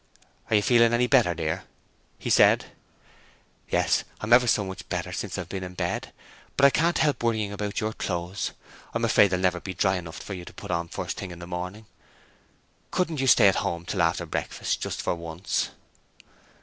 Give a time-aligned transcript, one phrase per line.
[0.49, 1.63] 'Are you feeling any better, dear?'
[2.17, 2.65] he said.
[3.69, 6.11] 'Yes, I'm ever so much better since I've been in bed,
[6.57, 8.49] but I can't help worrying about your clothes.
[8.95, 11.29] I'm afraid they'll never be dry enough for you to put on the first thing
[11.29, 11.85] in the morning.
[12.89, 15.69] Couldn't you stay at home till after breakfast, just for once?'